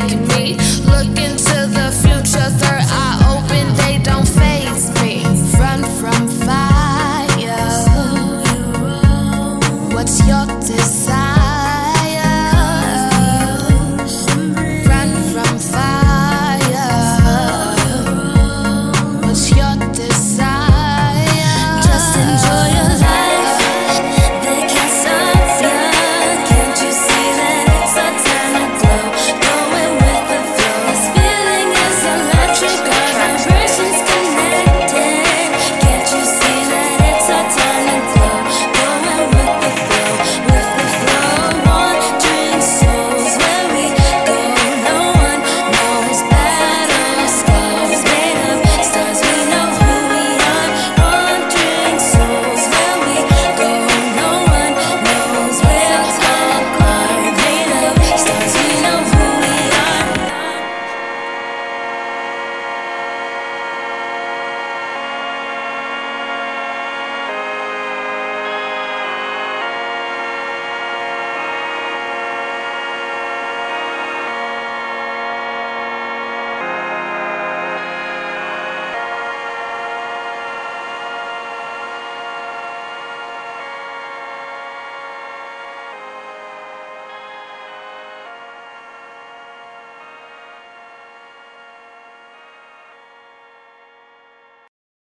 knowledge, 0.00 0.28
me. 0.28 0.56
Look 0.86 1.18
into 1.18 1.59